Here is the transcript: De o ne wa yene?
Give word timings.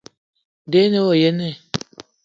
De 0.71 0.79
o 0.83 0.85
ne 0.91 0.99
wa 1.07 1.15
yene? 1.21 1.49